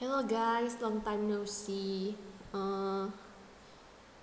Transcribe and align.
Hello 0.00 0.24
guys, 0.24 0.80
long 0.80 1.04
time 1.04 1.28
no 1.28 1.44
see. 1.44 2.16
Uh, 2.48 3.12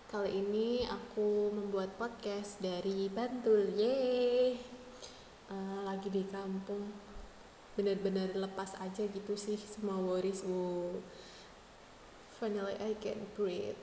kali 0.10 0.42
ini 0.42 0.82
aku 0.90 1.54
membuat 1.54 1.94
podcast 2.02 2.58
dari 2.58 3.06
Bantul, 3.06 3.70
yeay. 3.78 4.58
Uh, 5.46 5.86
lagi 5.86 6.10
di 6.10 6.26
kampung, 6.34 6.90
bener-bener 7.78 8.34
lepas 8.34 8.74
aja 8.82 9.06
gitu 9.06 9.38
sih 9.38 9.62
semua 9.62 10.02
worries. 10.02 10.42
Wow. 10.42 10.98
Finally 12.42 12.74
I 12.82 12.98
can 12.98 13.30
breathe. 13.38 13.78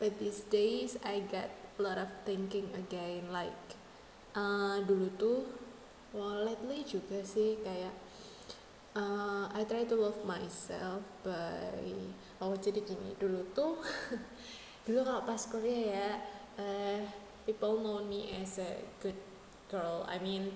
But 0.00 0.16
these 0.16 0.48
days 0.48 0.96
I 1.04 1.20
got 1.28 1.52
a 1.52 1.80
lot 1.84 2.00
of 2.00 2.08
thinking 2.24 2.72
again, 2.72 3.28
like 3.28 3.76
uh, 4.32 4.80
dulu 4.80 5.12
tuh, 5.20 5.44
well 6.16 6.48
lately 6.48 6.88
juga 6.88 7.20
sih 7.20 7.60
kayak 7.60 7.92
uh, 8.94 9.50
I 9.50 9.62
try 9.66 9.84
to 9.84 9.96
love 9.98 10.22
myself 10.26 11.02
by 11.26 11.94
oh 12.42 12.54
jadi 12.58 12.80
gini 12.82 13.14
dulu 13.18 13.42
tuh 13.54 13.78
dulu 14.86 15.00
kalau 15.02 15.22
pas 15.26 15.42
kuliah 15.50 15.82
ya 15.94 16.08
uh, 16.58 16.98
people 17.44 17.82
know 17.82 18.00
me 18.02 18.32
as 18.40 18.58
a 18.58 18.80
good 19.04 19.16
girl. 19.68 20.04
I 20.08 20.18
mean 20.22 20.54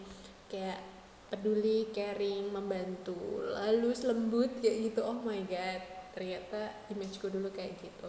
kayak 0.48 0.80
peduli 1.28 1.92
caring 1.92 2.48
membantu 2.48 3.44
lalu 3.44 3.92
lembut 4.06 4.50
kayak 4.64 4.92
gitu. 4.92 5.00
Oh 5.04 5.18
my 5.20 5.40
god 5.44 5.82
ternyata 6.16 6.74
imageku 6.90 7.28
dulu 7.28 7.52
kayak 7.52 7.78
gitu. 7.78 8.08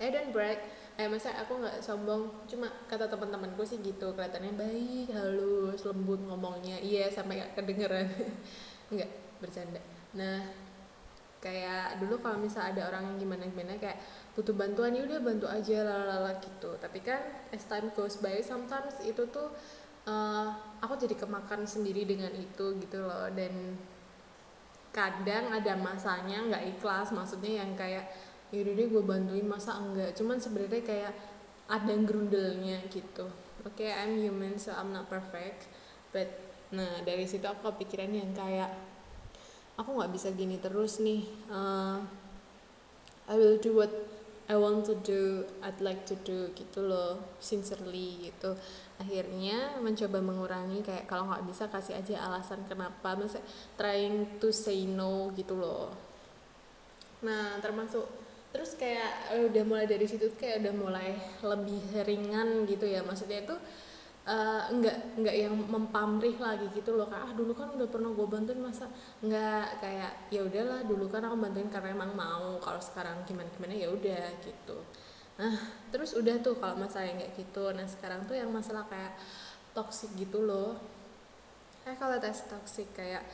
I 0.00 0.08
don't 0.08 0.32
brag. 0.32 0.58
Eh 0.98 1.06
masa 1.06 1.32
aku 1.38 1.60
nggak 1.60 1.84
sombong. 1.84 2.32
Cuma 2.50 2.72
kata 2.90 3.06
teman-temanku 3.06 3.62
sih 3.62 3.78
gitu 3.80 4.16
kelihatannya 4.16 4.52
baik 4.56 5.06
halus 5.12 5.84
lembut 5.86 6.20
ngomongnya. 6.24 6.80
Iya 6.82 7.12
sampai 7.12 7.44
gak 7.44 7.60
kedengeran 7.60 8.08
nggak 8.90 9.10
bercanda. 9.40 9.80
Nah 10.18 10.42
kayak 11.40 11.96
dulu 11.96 12.20
kalau 12.20 12.36
misal 12.36 12.68
ada 12.68 12.84
orang 12.92 13.16
yang 13.16 13.16
gimana 13.24 13.48
gimana 13.48 13.80
kayak 13.80 13.96
butuh 14.36 14.52
bantuan 14.52 14.92
ya 14.92 15.08
udah 15.08 15.20
bantu 15.24 15.46
aja 15.48 15.82
lalala 15.82 16.36
gitu. 16.38 16.76
Tapi 16.76 17.00
kan 17.00 17.20
as 17.50 17.64
time 17.64 17.88
goes 17.96 18.20
by 18.20 18.38
sometimes 18.44 19.00
itu 19.00 19.24
tuh 19.32 19.48
uh, 20.04 20.52
aku 20.84 21.00
jadi 21.00 21.16
kemakan 21.16 21.64
sendiri 21.64 22.04
dengan 22.04 22.30
itu 22.36 22.76
gitu 22.76 23.00
loh. 23.00 23.32
Dan 23.32 23.80
kadang 24.92 25.54
ada 25.54 25.72
masanya 25.80 26.44
nggak 26.44 26.76
ikhlas 26.76 27.14
maksudnya 27.14 27.64
yang 27.64 27.72
kayak 27.78 28.10
yaudah 28.50 28.74
deh 28.74 28.86
gue 28.90 29.02
bantuin 29.02 29.46
masa 29.48 29.80
enggak? 29.80 30.12
Cuman 30.18 30.36
sebenarnya 30.36 30.82
kayak 30.84 31.14
ada 31.70 31.94
grundelnya 32.02 32.82
gitu. 32.90 33.30
Oke 33.62 33.86
okay, 33.86 33.90
I'm 33.94 34.18
human 34.20 34.60
so 34.60 34.76
I'm 34.76 34.92
not 34.92 35.08
perfect. 35.08 35.70
But 36.12 36.28
nah 36.74 37.00
dari 37.06 37.24
situ 37.24 37.48
aku 37.48 37.70
kepikiran 37.72 38.12
yang 38.12 38.30
kayak 38.36 38.89
aku 39.80 39.96
nggak 39.96 40.12
bisa 40.12 40.28
gini 40.36 40.60
terus 40.60 41.00
nih 41.00 41.24
uh, 41.48 42.04
I 43.30 43.34
will 43.40 43.56
do 43.56 43.72
what 43.72 43.88
I 44.50 44.58
want 44.58 44.82
to 44.90 44.98
do 44.98 45.46
I'd 45.62 45.78
like 45.78 46.04
to 46.10 46.18
do 46.26 46.50
gitu 46.58 46.82
loh 46.82 47.22
sincerely 47.38 48.18
gitu. 48.26 48.58
Akhirnya 48.98 49.78
mencoba 49.78 50.18
mengurangi 50.18 50.82
kayak 50.82 51.06
kalau 51.06 51.30
nggak 51.30 51.46
bisa 51.46 51.70
kasih 51.70 51.94
aja 51.94 52.18
alasan 52.26 52.66
kenapa 52.66 53.14
masa 53.14 53.38
trying 53.78 54.42
to 54.42 54.50
say 54.50 54.90
no 54.90 55.30
gitu 55.38 55.54
loh. 55.54 55.94
Nah 57.22 57.62
termasuk 57.62 58.02
terus 58.50 58.74
kayak 58.74 59.38
udah 59.38 59.62
mulai 59.62 59.86
dari 59.86 60.10
situ 60.10 60.34
kayak 60.34 60.66
udah 60.66 60.74
mulai 60.74 61.14
lebih 61.46 61.86
ringan 62.02 62.66
gitu 62.66 62.90
ya. 62.90 63.06
Maksudnya 63.06 63.46
itu 63.46 63.54
uh, 64.30 64.62
nggak 65.18 65.34
yang 65.34 65.54
mempamrih 65.66 66.38
lagi 66.38 66.70
gitu 66.70 66.94
loh 66.94 67.10
kayak 67.10 67.26
ah 67.26 67.32
dulu 67.34 67.52
kan 67.52 67.74
udah 67.74 67.88
pernah 67.90 68.10
gue 68.14 68.26
bantuin 68.30 68.60
masa 68.62 68.86
nggak? 69.26 69.82
Kayak 69.82 70.12
ya 70.30 70.40
udahlah 70.46 70.80
dulu 70.86 71.10
kan 71.10 71.26
aku 71.26 71.36
bantuin 71.36 71.68
karena 71.68 71.90
emang 71.90 72.14
mau. 72.14 72.62
Kalau 72.62 72.78
sekarang 72.78 73.26
gimana 73.26 73.50
gimana 73.58 73.74
ya 73.74 73.90
udah 73.90 74.26
gitu. 74.46 74.78
Nah 75.42 75.54
terus 75.90 76.14
udah 76.14 76.38
tuh 76.38 76.54
kalau 76.62 76.78
masalah 76.78 77.10
yang 77.10 77.18
kayak 77.18 77.34
gitu. 77.34 77.64
Nah 77.74 77.86
sekarang 77.90 78.24
tuh 78.30 78.38
yang 78.38 78.50
masalah 78.54 78.86
kayak 78.86 79.18
toxic 79.74 80.14
gitu 80.14 80.46
loh. 80.46 80.78
Kayak 81.82 81.98
kalau 81.98 82.16
tes 82.22 82.38
toxic 82.46 82.86
kayak 82.94 83.26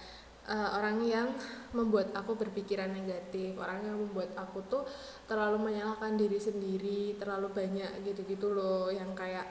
uh, 0.48 0.80
orang 0.80 1.02
yang 1.04 1.28
membuat 1.76 2.14
aku 2.14 2.38
berpikiran 2.38 2.88
negatif 2.94 3.52
orang 3.58 3.82
yang 3.84 3.98
membuat 3.98 4.32
aku 4.38 4.62
tuh 4.70 4.86
terlalu 5.26 5.58
menyalahkan 5.60 6.14
diri 6.14 6.38
sendiri 6.38 7.18
terlalu 7.20 7.52
banyak 7.52 7.90
gitu-gitu 8.06 8.54
loh. 8.54 8.88
Yang 8.88 9.12
kayak 9.12 9.46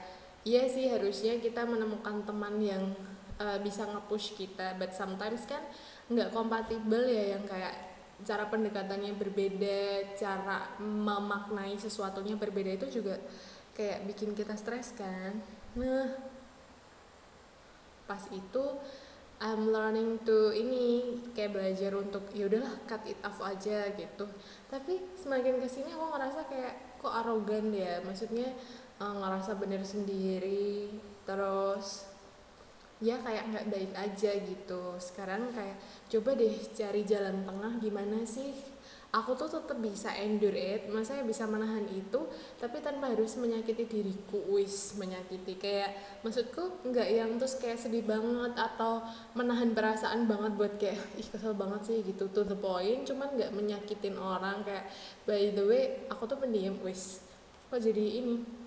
iya 0.46 0.70
sih 0.70 0.86
harusnya 0.86 1.42
kita 1.42 1.66
menemukan 1.66 2.22
teman 2.22 2.62
yang 2.62 2.94
uh, 3.42 3.58
bisa 3.58 3.82
nge-push 3.82 4.38
kita. 4.38 4.78
But 4.78 4.94
sometimes 4.94 5.42
kan 5.50 5.66
nggak 6.06 6.30
kompatibel 6.30 7.02
ya 7.02 7.34
yang 7.34 7.42
kayak 7.50 7.74
cara 8.24 8.48
pendekatannya 8.48 9.12
berbeda 9.18 10.14
cara 10.16 10.72
memaknai 10.80 11.76
sesuatunya 11.76 12.38
berbeda 12.40 12.80
itu 12.80 13.02
juga 13.02 13.20
kayak 13.76 14.08
bikin 14.08 14.32
kita 14.32 14.54
stres 14.56 14.94
kan. 14.94 15.36
Nah 15.76 16.14
pas 18.06 18.22
itu 18.30 18.64
I'm 19.36 19.68
learning 19.68 20.24
to 20.24 20.48
ini 20.56 21.20
kayak 21.36 21.52
belajar 21.52 21.92
untuk 21.92 22.24
ya 22.32 22.48
udahlah 22.48 22.72
cut 22.88 23.04
it 23.04 23.20
off 23.20 23.36
aja 23.44 23.92
gitu. 23.92 24.24
Tapi 24.72 24.96
semakin 25.20 25.60
ke 25.60 25.68
sini 25.68 25.92
aku 25.92 26.08
ngerasa 26.08 26.40
kayak 26.48 26.96
kok 26.96 27.12
arogan 27.12 27.68
ya. 27.68 28.00
Maksudnya 28.00 28.48
uh, 29.00 29.14
ngerasa 29.20 29.58
bener 29.60 29.82
sendiri 29.84 30.88
terus 31.26 32.06
ya 32.96 33.20
kayak 33.20 33.52
nggak 33.52 33.68
baik 33.68 33.92
aja 33.92 34.30
gitu. 34.40 34.96
Sekarang 34.96 35.52
kayak 35.52 35.76
coba 36.08 36.32
deh 36.32 36.54
cari 36.72 37.02
jalan 37.04 37.44
tengah 37.44 37.72
gimana 37.82 38.24
sih? 38.24 38.56
Aku 39.14 39.32
tuh 39.38 39.48
tetap 39.48 39.78
bisa 39.80 40.12
endure 40.12 40.56
it 40.56 40.92
masa 40.92 41.22
bisa 41.24 41.48
menahan 41.48 41.88
itu 41.88 42.28
tapi 42.60 42.84
tanpa 42.84 43.12
harus 43.12 43.38
menyakiti 43.38 43.84
diriku 43.84 44.40
wis 44.48 44.96
menyakiti. 44.96 45.56
Kayak 45.60 45.96
maksudku 46.24 46.84
nggak 46.88 47.08
yang 47.12 47.30
terus 47.36 47.56
kayak 47.60 47.80
sedih 47.80 48.04
banget 48.04 48.56
atau 48.56 49.04
menahan 49.36 49.72
perasaan 49.76 50.24
banget 50.24 50.52
buat 50.56 50.74
kayak 50.80 51.00
ih 51.20 51.28
kesel 51.28 51.52
banget 51.52 51.80
sih 51.84 51.98
gitu. 52.00 52.28
To 52.32 52.48
the 52.48 52.56
point 52.56 53.04
cuman 53.04 53.36
nggak 53.36 53.52
menyakitin 53.52 54.16
orang 54.16 54.64
kayak 54.64 54.88
by 55.28 55.52
the 55.52 55.64
way 55.64 55.84
aku 56.08 56.28
tuh 56.28 56.40
pendiam 56.40 56.76
wis. 56.80 57.20
Kok 57.68 57.80
jadi 57.80 58.24
ini 58.24 58.65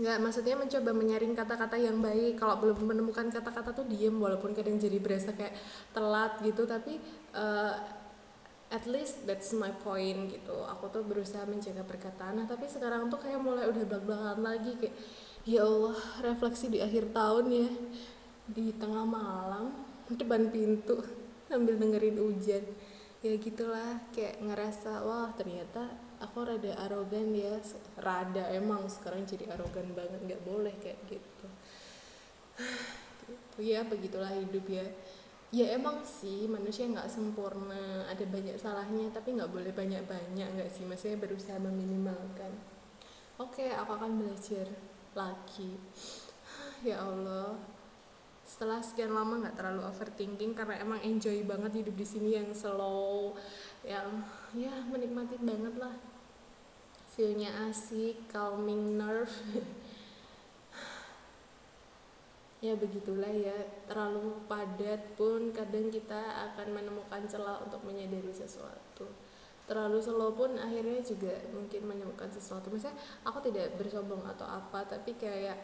nggak 0.00 0.16
maksudnya 0.24 0.56
mencoba 0.56 0.90
menyaring 0.96 1.36
kata-kata 1.36 1.76
yang 1.76 2.00
baik. 2.00 2.40
Kalau 2.40 2.56
belum 2.56 2.88
menemukan 2.88 3.28
kata-kata 3.28 3.76
tuh 3.76 3.84
diem 3.84 4.16
walaupun 4.16 4.56
kadang 4.56 4.80
jadi 4.80 4.96
berasa 4.96 5.36
kayak 5.36 5.52
telat 5.92 6.40
gitu. 6.40 6.64
Tapi 6.64 6.96
uh, 7.36 7.76
at 8.72 8.84
least 8.88 9.28
that's 9.28 9.52
my 9.52 9.68
point 9.84 10.32
gitu. 10.32 10.56
Aku 10.72 10.88
tuh 10.88 11.04
berusaha 11.04 11.44
menjaga 11.44 11.84
perkataan. 11.84 12.40
Nah 12.40 12.46
tapi 12.48 12.64
sekarang 12.64 13.12
tuh 13.12 13.20
kayak 13.20 13.44
mulai 13.44 13.68
udah 13.68 13.84
belak-belakan 13.84 14.40
lagi 14.40 14.72
kayak 14.80 14.96
ya 15.44 15.68
Allah 15.68 15.98
refleksi 16.24 16.72
di 16.72 16.80
akhir 16.80 17.12
tahun 17.12 17.46
ya. 17.52 17.68
Di 18.50 18.72
tengah 18.80 19.04
malam 19.04 19.76
depan 20.10 20.48
pintu 20.50 21.04
sambil 21.46 21.76
dengerin 21.76 22.18
hujan. 22.18 22.64
Ya 23.20 23.36
gitulah 23.36 24.00
kayak 24.16 24.40
ngerasa 24.40 25.04
wah 25.04 25.28
ternyata 25.36 26.09
aku 26.20 26.44
rada 26.44 26.76
arogan 26.84 27.32
ya 27.32 27.56
rada 27.96 28.44
emang 28.52 28.84
sekarang 28.92 29.24
jadi 29.24 29.56
arogan 29.56 29.96
banget 29.96 30.20
nggak 30.20 30.42
boleh 30.44 30.74
kayak 30.78 31.00
gitu. 31.08 31.46
Ya 33.60 33.84
begitulah 33.84 34.32
hidup 34.40 34.66
ya. 34.72 34.82
Ya 35.52 35.76
emang 35.76 36.00
sih 36.02 36.48
manusia 36.48 36.88
nggak 36.88 37.12
sempurna 37.12 38.08
ada 38.08 38.24
banyak 38.24 38.56
salahnya 38.56 39.12
tapi 39.12 39.36
nggak 39.36 39.52
boleh 39.52 39.72
banyak 39.72 40.00
banyak 40.08 40.48
nggak 40.56 40.70
sih? 40.72 40.88
Maksudnya 40.88 41.20
berusaha 41.20 41.60
meminimalkan. 41.60 42.52
Oke 43.36 43.68
aku 43.72 43.90
akan 43.96 44.20
belajar 44.20 44.68
lagi. 45.16 45.76
Ya 46.80 46.96
Allah. 47.04 47.60
Setelah 48.48 48.80
sekian 48.80 49.12
lama 49.12 49.44
nggak 49.44 49.56
terlalu 49.60 49.84
overthinking 49.84 50.56
karena 50.56 50.80
emang 50.80 51.00
enjoy 51.04 51.44
banget 51.44 51.84
hidup 51.84 51.94
di 51.94 52.06
sini 52.08 52.40
yang 52.40 52.48
slow 52.56 53.36
yang 53.84 54.24
ya 54.54 54.74
menikmati 54.90 55.38
banget 55.38 55.74
lah. 55.78 55.94
Feelnya 57.14 57.50
asik 57.70 58.30
calming 58.30 58.98
nerve. 58.98 59.30
Ya 62.60 62.76
begitulah 62.76 63.32
ya. 63.32 63.56
Terlalu 63.88 64.36
padat 64.44 65.16
pun 65.16 65.48
kadang 65.48 65.88
kita 65.88 66.20
akan 66.52 66.76
menemukan 66.76 67.24
celah 67.24 67.56
untuk 67.64 67.80
menyadari 67.88 68.28
sesuatu. 68.28 69.08
Terlalu 69.64 69.96
slow 69.96 70.36
pun 70.36 70.60
akhirnya 70.60 71.00
juga 71.00 71.40
mungkin 71.56 71.88
menemukan 71.88 72.28
sesuatu. 72.28 72.68
Misalnya 72.68 73.00
aku 73.24 73.48
tidak 73.48 73.80
bersombong 73.80 74.20
atau 74.28 74.44
apa 74.44 74.84
tapi 74.84 75.16
kayak 75.16 75.56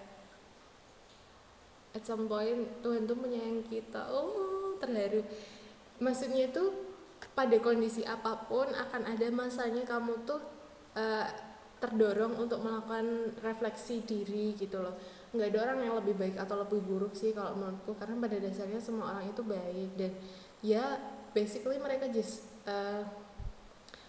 at 1.92 2.00
some 2.00 2.24
point 2.24 2.64
Tuhan 2.80 3.04
tuh 3.04 3.20
menyayangi 3.20 3.68
kita. 3.68 4.08
Oh 4.08 4.80
terharu. 4.80 5.20
Maksudnya 6.00 6.48
itu 6.48 6.85
pada 7.36 7.56
kondisi 7.60 8.04
apa 8.04 8.48
pun 8.48 8.68
akan 8.68 9.02
ada 9.12 9.28
masanya 9.32 9.84
kamu 9.84 10.24
tuh 10.24 10.40
uh, 10.96 11.26
terdorong 11.76 12.40
untuk 12.40 12.64
melakukan 12.64 13.36
refleksi 13.44 14.00
diri 14.00 14.56
gitu 14.56 14.80
loh. 14.80 14.96
Nggak 15.36 15.48
ada 15.52 15.58
orang 15.68 15.78
yang 15.84 15.94
lebih 16.00 16.16
baik 16.16 16.36
atau 16.40 16.56
lebih 16.64 16.80
buruk 16.80 17.12
sih 17.12 17.36
kalau 17.36 17.52
menurutku 17.56 17.92
karena 18.00 18.16
pada 18.16 18.36
dasarnya 18.40 18.80
semua 18.80 19.12
orang 19.12 19.28
itu 19.28 19.42
baik 19.44 19.90
dan 20.00 20.12
ya 20.64 20.96
basically 21.36 21.76
mereka 21.76 22.08
just 22.08 22.40
uh, 22.64 23.04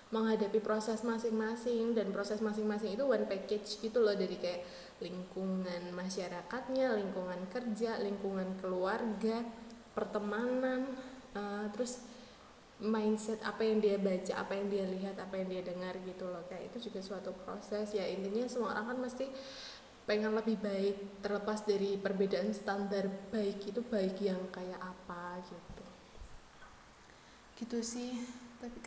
menghadapi 0.07 0.63
proses 0.63 1.03
masing-masing 1.03 1.91
dan 1.91 2.15
proses 2.15 2.39
masing-masing 2.39 2.95
itu 2.95 3.03
one 3.03 3.27
package 3.27 3.83
gitu 3.83 3.99
loh. 3.99 4.15
Dari 4.15 4.39
kayak 4.39 4.63
lingkungan 5.03 5.91
masyarakatnya, 5.91 6.95
lingkungan 6.95 7.43
kerja, 7.51 7.99
lingkungan 7.99 8.55
keluarga, 8.63 9.43
pertemanan, 9.91 10.87
uh, 11.35 11.67
terus 11.75 11.99
mindset 12.77 13.41
apa 13.41 13.65
yang 13.65 13.81
dia 13.81 13.97
baca, 13.97 14.33
apa 14.37 14.53
yang 14.53 14.67
dia 14.69 14.85
lihat, 14.85 15.17
apa 15.17 15.33
yang 15.41 15.49
dia 15.49 15.61
dengar 15.65 15.97
gitu 16.05 16.29
loh. 16.29 16.45
Kayak 16.45 16.73
itu 16.73 16.89
juga 16.89 16.99
suatu 17.01 17.33
proses. 17.41 17.89
Ya 17.93 18.05
intinya 18.05 18.45
semua 18.45 18.77
orang 18.77 18.93
kan 18.93 18.97
mesti 19.09 19.25
pengen 20.07 20.37
lebih 20.37 20.61
baik 20.61 21.19
terlepas 21.19 21.65
dari 21.65 21.99
perbedaan 21.99 22.53
standar 22.53 23.09
baik 23.33 23.65
itu 23.65 23.81
baik 23.81 24.21
yang 24.21 24.39
kayak 24.53 24.77
apa 24.77 25.41
gitu. 25.49 25.83
Gitu 27.57 27.77
sih. 27.81 28.11
Tapi 28.61 28.77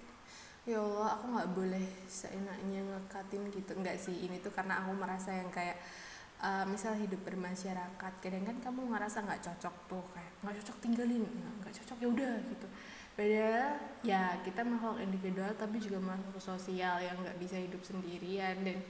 ya 0.71 0.79
Allah 0.79 1.19
aku 1.19 1.27
nggak 1.35 1.51
boleh 1.51 1.87
seenaknya 2.07 2.87
ngekatin 2.87 3.43
gitu. 3.51 3.73
Enggak 3.75 3.99
sih 3.99 4.15
ini 4.15 4.39
tuh 4.39 4.55
karena 4.55 4.87
aku 4.87 4.95
merasa 4.95 5.35
yang 5.35 5.51
kayak 5.51 5.83
uh, 6.41 6.65
misal 6.67 6.97
hidup 6.97 7.21
bermasyarakat 7.27 8.13
kadang 8.23 8.45
kan 8.47 8.57
kamu 8.63 8.95
ngerasa 8.95 9.23
nggak 9.25 9.43
cocok 9.45 9.75
tuh 9.87 10.05
kayak 10.17 10.33
nggak 10.41 10.55
cocok 10.63 10.77
tinggalin 10.81 11.25
nggak 11.61 11.75
cocok 11.83 11.97
ya 12.01 12.09
udah 12.09 12.35
gitu 12.49 12.67
beda. 13.21 13.77
Ya 14.01 14.41
kita 14.41 14.65
makhluk 14.65 15.05
individual 15.05 15.53
tapi 15.61 15.77
juga 15.77 16.01
makhluk 16.01 16.41
sosial 16.41 17.05
yang 17.05 17.21
nggak 17.21 17.37
bisa 17.37 17.61
hidup 17.61 17.85
sendirian 17.85 18.57
dan 18.65 18.81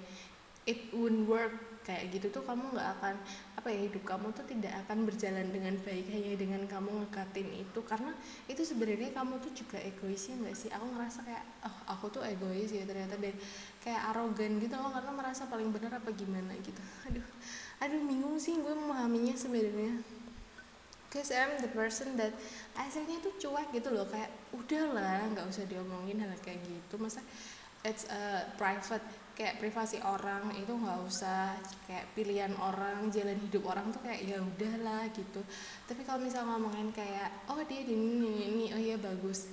it 0.71 0.87
won't 0.95 1.27
work. 1.27 1.51
Kayak 1.83 2.15
gitu 2.15 2.27
tuh 2.39 2.45
kamu 2.47 2.77
nggak 2.77 2.89
akan 3.01 3.15
apa 3.59 3.69
ya 3.75 3.81
hidup 3.91 4.05
kamu 4.07 4.31
tuh 4.31 4.47
tidak 4.47 4.71
akan 4.87 5.09
berjalan 5.09 5.49
dengan 5.51 5.75
baik 5.83 6.07
hanya 6.15 6.39
dengan 6.39 6.63
kamu 6.71 7.03
ngekatin 7.03 7.51
itu. 7.59 7.81
Karena 7.83 8.15
itu 8.47 8.63
sebenarnya 8.63 9.11
kamu 9.11 9.43
tuh 9.43 9.51
juga 9.51 9.83
egois 9.83 10.23
ya 10.31 10.39
nggak 10.39 10.55
sih? 10.55 10.71
Aku 10.71 10.87
ngerasa 10.95 11.27
kayak 11.27 11.45
oh 11.67 11.77
aku 11.91 12.07
tuh 12.15 12.23
egois 12.23 12.71
ya 12.71 12.87
ternyata 12.87 13.19
deh 13.19 13.35
kayak 13.83 14.15
arogan 14.15 14.63
gitu 14.63 14.79
loh 14.79 14.95
karena 14.95 15.11
merasa 15.11 15.51
paling 15.51 15.75
benar 15.75 15.99
apa 15.99 16.15
gimana 16.15 16.55
gitu. 16.63 16.83
Aduh 17.11 17.27
aduh 17.81 18.01
bingung 18.07 18.37
sih 18.37 18.61
gue 18.61 18.75
memahaminya 18.77 19.35
sebenarnya 19.35 20.05
cause 21.11 21.35
I'm 21.35 21.59
the 21.59 21.69
person 21.75 22.15
that 22.17 22.31
aslinya 22.79 23.19
tuh 23.21 23.35
cuek 23.43 23.75
gitu 23.75 23.91
loh 23.91 24.07
kayak 24.07 24.31
udahlah 24.55 25.27
nggak 25.35 25.47
usah 25.51 25.67
diomongin 25.67 26.23
hal 26.23 26.31
kayak 26.41 26.63
gitu. 26.63 26.95
Masa 27.03 27.21
it's 27.83 28.07
a 28.07 28.47
private 28.55 29.03
kayak 29.35 29.59
privasi 29.59 29.99
orang 30.07 30.55
itu 30.55 30.71
nggak 30.71 31.01
usah 31.03 31.59
kayak 31.91 32.07
pilihan 32.15 32.55
orang 32.63 33.11
jalan 33.11 33.35
hidup 33.43 33.67
orang 33.67 33.91
tuh 33.91 34.01
kayak 34.07 34.23
ya 34.23 34.39
udahlah 34.39 35.11
gitu. 35.11 35.41
Tapi 35.91 36.07
kalau 36.07 36.23
misal 36.23 36.47
ngomongin 36.47 36.95
kayak 36.95 37.35
oh 37.51 37.59
dia 37.67 37.83
di 37.83 37.97
ini, 37.99 38.35
ini 38.47 38.65
oh 38.71 38.81
iya 38.81 38.97
bagus 39.01 39.51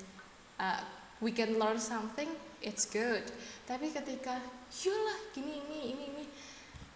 uh, 0.62 0.84
we 1.26 1.34
can 1.34 1.58
learn 1.58 1.82
something 1.82 2.30
it's 2.62 2.86
good. 2.86 3.26
Tapi 3.66 3.90
ketika 3.90 4.38
lah 4.86 5.20
gini 5.34 5.58
ini 5.66 5.80
ini 5.96 6.04
ini 6.06 6.24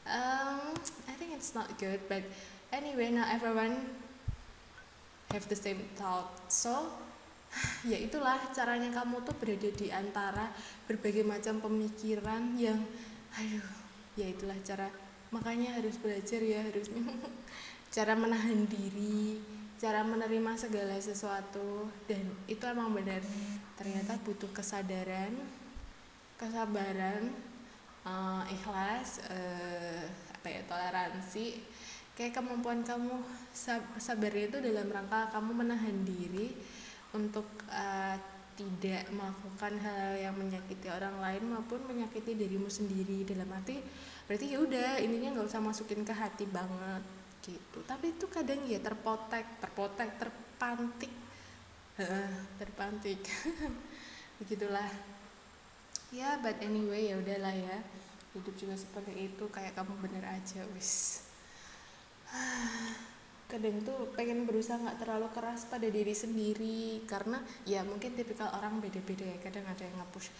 um, 0.05 0.75
I 1.09 1.13
think 1.17 1.33
it's 1.33 1.57
not 1.57 1.71
good 1.81 1.97
but 2.05 2.21
anyway 2.69 3.09
not 3.09 3.31
everyone 3.33 3.89
have 5.31 5.47
the 5.47 5.57
same 5.57 5.81
thought. 5.95 6.31
So 6.51 6.91
ya 7.91 7.97
itulah 7.99 8.39
caranya 8.55 8.91
kamu 8.91 9.23
tuh 9.27 9.35
berada 9.39 9.69
di 9.71 9.87
antara 9.91 10.51
berbagai 10.87 11.23
macam 11.27 11.59
pemikiran 11.59 12.55
yang 12.55 12.79
aduh 13.31 13.67
ya 14.19 14.27
itulah 14.27 14.55
cara 14.63 14.91
makanya 15.31 15.79
harus 15.79 15.95
belajar 15.95 16.43
ya 16.43 16.59
harus 16.67 16.91
cara 17.95 18.15
menahan 18.15 18.67
diri 18.67 19.39
cara 19.81 20.05
menerima 20.05 20.61
segala 20.61 20.93
sesuatu 21.01 21.89
dan 22.05 22.21
itu 22.45 22.61
emang 22.69 22.93
benar. 22.93 23.25
Ternyata 23.81 24.13
butuh 24.21 24.53
kesadaran 24.53 25.33
kesabaran 26.37 27.33
uh, 28.05 28.41
ikhlas 28.49 29.21
uh, 29.29 30.05
apa 30.37 30.47
ya 30.49 30.61
toleransi 30.65 31.61
kayak 32.15 32.35
kemampuan 32.35 32.83
kamu 32.83 33.23
sabar 33.97 34.33
itu 34.35 34.59
dalam 34.59 34.87
rangka 34.91 35.31
kamu 35.31 35.51
menahan 35.63 35.97
diri 36.03 36.51
untuk 37.15 37.47
uh, 37.71 38.15
tidak 38.55 39.09
melakukan 39.09 39.73
hal 39.81 40.11
yang 40.19 40.35
menyakiti 40.35 40.91
orang 40.91 41.17
lain 41.17 41.43
maupun 41.49 41.81
menyakiti 41.87 42.35
dirimu 42.35 42.67
sendiri. 42.67 43.23
Dalam 43.25 43.47
arti 43.55 43.79
berarti 44.27 44.45
ya 44.53 44.57
udah 44.61 45.01
intinya 45.01 45.39
nggak 45.39 45.47
usah 45.49 45.63
masukin 45.63 46.03
ke 46.03 46.13
hati 46.13 46.45
banget 46.45 47.03
gitu. 47.41 47.79
Tapi 47.87 48.13
itu 48.13 48.25
kadang 48.29 48.61
ya 48.67 48.77
terpotek 48.83 49.47
terpotek 49.63 50.09
terpantik. 50.19 51.13
Terpantik. 52.59 53.21
Begitulah. 54.43 54.91
Ya 56.11 56.37
but 56.43 56.59
anyway 56.59 57.09
ya 57.09 57.15
udahlah 57.17 57.55
ya. 57.55 57.77
Hidup 58.35 58.55
juga 58.55 58.75
seperti 58.79 59.31
itu 59.31 59.43
kayak 59.51 59.75
kamu 59.75 59.95
bener 59.99 60.23
aja 60.23 60.63
wis 60.75 61.30
kadang 63.51 63.83
tuh 63.83 64.07
pengen 64.15 64.47
berusaha 64.47 64.79
nggak 64.79 64.99
terlalu 65.03 65.27
keras 65.35 65.67
pada 65.67 65.83
diri 65.91 66.15
sendiri 66.15 67.03
karena 67.03 67.43
ya 67.67 67.83
mungkin 67.83 68.15
tipikal 68.15 68.47
orang 68.55 68.79
beda-beda 68.79 69.27
ya. 69.27 69.37
Kadang 69.43 69.67
ada 69.67 69.83
yang 69.83 69.95
ngepush 69.99 70.31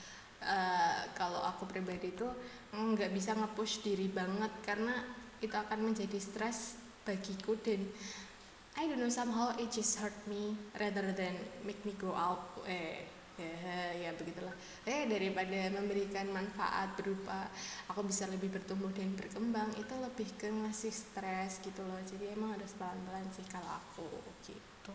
uh, 0.47 1.01
kalau 1.19 1.43
aku 1.43 1.67
pribadi 1.67 2.15
tuh 2.15 2.31
nggak 2.71 3.11
bisa 3.11 3.35
ngepush 3.35 3.83
diri 3.83 4.07
banget 4.07 4.51
karena 4.63 4.95
itu 5.43 5.51
akan 5.51 5.91
menjadi 5.91 6.17
stres 6.21 6.79
bagiku 7.03 7.59
dan 7.59 7.83
I 8.79 8.87
don't 8.87 9.03
know 9.03 9.11
somehow 9.11 9.51
it 9.59 9.67
just 9.75 9.99
hurt 9.99 10.15
me 10.31 10.55
rather 10.79 11.11
than 11.11 11.35
make 11.67 11.81
me 11.83 11.91
grow 11.99 12.15
up 12.15 12.63
eh 12.63 13.03
ya 13.41 13.81
ya 13.97 14.09
begitulah. 14.13 14.53
Eh 14.85 15.09
daripada 15.09 15.73
memberikan 15.73 16.29
manfaat 16.29 16.93
berupa 16.93 17.49
aku 17.89 18.05
bisa 18.05 18.29
lebih 18.29 18.53
bertumbuh 18.53 18.93
dan 18.93 19.09
berkembang 19.17 19.73
itu 19.75 19.93
lebih 19.97 20.29
ke 20.38 20.47
ngasih 20.47 20.93
stres 20.93 21.57
gitu 21.65 21.81
loh. 21.81 21.99
Jadi 22.05 22.31
emang 22.31 22.53
harus 22.53 22.71
pelan-pelan 22.77 23.25
sih 23.33 23.45
kalau 23.49 23.81
aku 23.81 24.09
gitu. 24.45 24.93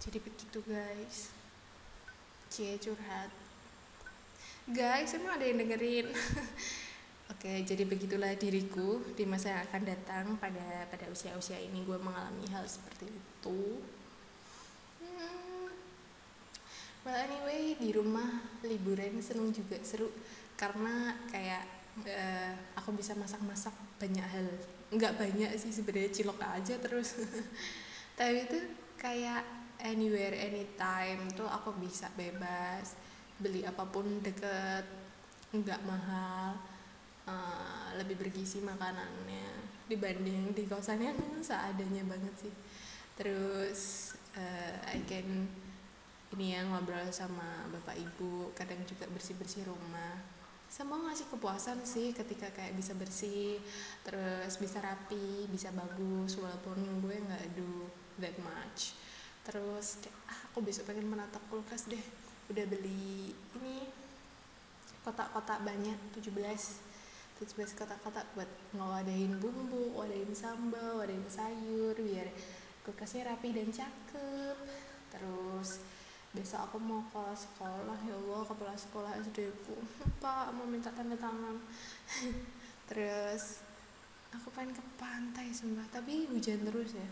Jadi 0.00 0.18
begitu 0.18 0.58
guys. 0.66 1.30
Cie 2.50 2.74
curhat. 2.82 3.30
Guys 4.70 5.14
emang 5.14 5.38
ada 5.38 5.46
yang 5.46 5.62
dengerin? 5.62 6.10
Oke, 7.30 7.62
jadi 7.62 7.86
begitulah 7.86 8.34
diriku 8.34 8.98
di 9.14 9.22
masa 9.22 9.54
yang 9.54 9.62
akan 9.70 9.82
datang 9.86 10.24
pada 10.42 10.84
pada 10.90 11.06
usia-usia 11.08 11.56
ini 11.62 11.86
gue 11.86 11.94
mengalami 11.96 12.42
hal 12.50 12.66
seperti 12.66 13.06
itu. 13.06 13.80
Well 17.04 17.16
anyway 17.16 17.74
di 17.80 17.90
rumah 17.96 18.28
liburan 18.64 19.20
seneng 19.24 19.52
juga 19.52 19.80
seru. 19.80 20.12
Karena 20.56 21.16
kayak 21.32 21.64
uh, 22.04 22.52
aku 22.76 22.92
bisa 22.96 23.16
masak-masak 23.16 23.72
banyak 23.96 24.24
hal. 24.24 24.46
Nggak 24.92 25.16
banyak 25.16 25.50
sih 25.56 25.72
sebenarnya 25.72 26.12
cilok 26.12 26.40
aja 26.40 26.74
terus. 26.76 27.16
Tapi 28.18 28.44
itu 28.44 28.58
kayak 29.00 29.44
anywhere 29.80 30.36
anytime 30.36 31.24
tuh 31.32 31.48
aku 31.48 31.72
bisa 31.80 32.12
bebas 32.12 32.92
beli 33.40 33.64
apa 33.64 33.88
pun 33.88 34.20
deket 34.20 34.84
nggak 35.56 35.80
mahal 35.88 36.60
uh, 37.24 37.88
lebih 37.96 38.20
bergizi 38.20 38.60
makanannya 38.60 39.48
dibanding 39.88 40.52
di 40.52 40.68
kosan 40.68 41.02
yang 41.02 41.18
seadanya 41.46 42.04
banget 42.04 42.34
sih. 42.36 42.54
Terus 43.16 44.12
uh, 44.36 44.76
I 44.92 45.00
can 45.08 45.48
ini 46.36 46.54
ya 46.54 46.62
ngobrol 46.66 47.10
sama 47.10 47.66
bapak 47.74 47.98
ibu 47.98 48.54
kadang 48.54 48.78
juga 48.86 49.06
bersih 49.10 49.34
bersih 49.34 49.66
rumah 49.66 50.18
sama 50.70 50.94
ngasih 51.02 51.26
kepuasan 51.34 51.82
sih 51.82 52.14
ketika 52.14 52.46
kayak 52.54 52.78
bisa 52.78 52.94
bersih 52.94 53.58
terus 54.06 54.54
bisa 54.54 54.78
rapi 54.78 55.50
bisa 55.50 55.74
bagus 55.74 56.38
walaupun 56.38 56.78
gue 57.02 57.16
nggak 57.18 57.58
do 57.58 57.90
that 58.22 58.36
much. 58.38 58.94
Terus 59.42 59.98
kayak 59.98 60.14
ah 60.30 60.38
aku 60.46 60.62
besok 60.62 60.86
pengen 60.86 61.10
menata 61.10 61.42
kulkas 61.50 61.90
deh 61.90 61.98
udah 62.54 62.64
beli 62.70 63.34
ini 63.58 63.90
kotak-kotak 65.02 65.58
banyak 65.66 65.98
17 66.14 66.30
17 67.40 67.72
kotak-kotak 67.72 68.28
buat 68.36 68.50
ngewadahin 68.76 69.40
bumbu, 69.40 69.96
wadahin 69.96 70.30
sambal, 70.36 71.00
wadahin 71.00 71.24
sayur 71.26 71.96
biar 71.96 72.28
kulkasnya 72.86 73.32
rapi 73.32 73.50
dan 73.56 73.74
cakep. 73.74 74.56
Terus 75.10 75.82
besok 76.30 76.62
aku 76.62 76.76
mau 76.78 77.02
ke 77.10 77.22
sekolah 77.34 77.98
ya 78.06 78.14
Allah 78.14 78.42
kepala 78.46 78.74
sekolah 78.78 79.10
SD 79.18 79.50
ku. 79.66 79.74
Pak 80.22 80.54
mau 80.54 80.62
minta 80.66 80.94
tanda 80.94 81.18
tangan. 81.18 81.58
Terus 82.90 83.58
aku 84.30 84.54
pengen 84.54 84.78
ke 84.78 84.82
pantai 84.94 85.50
sumpah. 85.50 85.82
Tapi 85.90 86.30
hujan 86.30 86.62
terus 86.62 86.94
ya. 86.94 87.08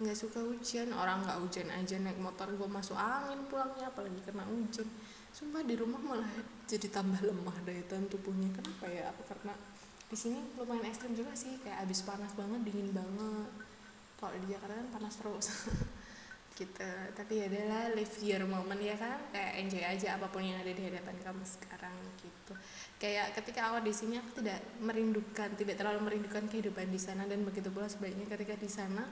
Nggak 0.00 0.16
suka 0.16 0.40
hujan 0.40 0.96
orang 0.96 1.20
nggak 1.28 1.38
hujan 1.44 1.68
aja 1.68 2.00
naik 2.00 2.18
motor 2.18 2.48
gue 2.48 2.66
masuk 2.66 2.96
angin 2.96 3.44
pulangnya 3.52 3.92
apalagi 3.92 4.20
kena 4.24 4.48
hujan. 4.48 4.88
Sumpah 5.32 5.60
di 5.64 5.76
rumah 5.76 6.00
malah 6.00 6.32
jadi 6.64 6.88
tambah 6.88 7.20
lemah 7.20 7.56
daya 7.68 7.84
tahan 7.84 8.08
tubuhnya. 8.08 8.48
Kenapa 8.56 8.88
ya? 8.88 9.12
Apa 9.12 9.36
karena 9.36 9.52
di 10.08 10.16
sini 10.16 10.40
lumayan 10.56 10.88
ekstrim 10.88 11.12
juga 11.12 11.36
sih. 11.36 11.60
Kayak 11.60 11.84
abis 11.84 12.00
panas 12.08 12.32
banget 12.32 12.64
dingin 12.64 12.96
banget. 12.96 13.48
Kalau 14.16 14.36
di 14.40 14.48
Jakarta 14.48 14.72
kan 14.76 14.88
panas 14.88 15.14
terus 15.20 15.46
gitu. 16.56 16.90
Tapi 17.16 17.32
ya 17.40 17.44
adalah 17.48 17.92
live 17.96 18.16
your 18.20 18.44
moment 18.44 18.80
ya 18.80 18.96
kan 18.96 19.18
kayak 19.32 19.52
enjoy 19.64 19.82
aja 19.82 20.20
apa 20.20 20.28
pun 20.28 20.44
yang 20.44 20.60
ada 20.60 20.72
di 20.72 20.82
hadapan 20.84 21.16
kamu 21.24 21.44
sekarang 21.44 21.96
gitu. 22.20 22.52
Kayak 23.00 23.34
ketika 23.40 23.72
awal 23.72 23.80
di 23.82 23.94
sini 23.94 24.20
aku 24.20 24.44
tidak 24.44 24.60
merindukan 24.78 25.48
tidak 25.56 25.74
terlalu 25.80 26.00
merindukan 26.12 26.44
kehidupan 26.46 26.92
di 26.92 27.00
sana. 27.00 27.24
Dan 27.24 27.42
begitu 27.42 27.72
pula 27.72 27.88
sebaliknya 27.88 28.28
ketika 28.28 28.54
di 28.56 28.68
sana 28.68 29.04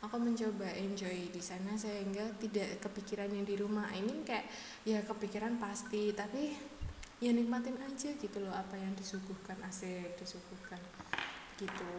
aku 0.00 0.16
mencoba 0.16 0.70
enjoy 0.78 1.28
di 1.34 1.42
sana 1.42 1.74
sehingga 1.74 2.24
tidak 2.40 2.80
kepikiran 2.82 3.28
yang 3.30 3.44
di 3.44 3.54
rumah. 3.58 3.90
Ini 3.92 4.24
kayak 4.24 4.46
ya 4.88 5.04
kepikiran 5.04 5.60
pasti 5.60 6.16
tapi 6.16 6.56
ya 7.18 7.34
nikmatin 7.34 7.74
aja 7.82 8.14
gitu 8.14 8.38
loh 8.38 8.54
apa 8.54 8.78
yang 8.78 8.94
disuguhkan 8.94 9.58
asik 9.66 10.16
disuguhkan. 10.16 10.80
Gitu. 11.58 11.94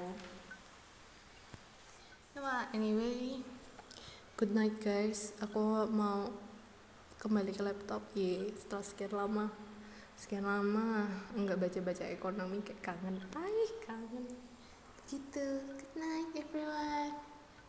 Nah 2.40 2.72
anyway 2.72 3.44
good 4.40 4.56
night 4.56 4.80
guys. 4.80 5.36
Aku 5.44 5.84
mau 5.92 6.32
kembali 7.20 7.52
ke 7.52 7.60
laptop. 7.60 8.00
Ya 8.16 8.48
setelah 8.56 8.86
sekian 8.88 9.12
lama. 9.12 9.52
Sekian 10.16 10.48
lama 10.48 11.12
nggak 11.36 11.60
baca-baca 11.60 12.08
ekonomi 12.08 12.64
kayak 12.64 12.80
kangen. 12.80 13.20
Ay 13.36 13.68
kangen. 13.84 14.32
Gitu. 15.12 15.60
Good 15.60 15.96
night 16.00 16.32
everyone. 16.40 17.20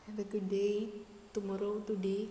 Have 0.06 0.22
a 0.22 0.26
good 0.30 0.46
day. 0.46 0.94
Tomorrow 1.34 1.82
today. 1.90 2.30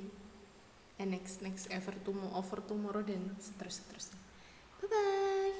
And 1.03 1.11
next 1.11 1.43
next 1.43 1.67
ever 1.67 1.91
tomorrow 2.07 2.39
over 2.39 2.63
tomorrow 2.63 3.03
dan 3.03 3.35
seterusnya 3.39 4.19
bye 4.79 4.87
bye 4.87 5.59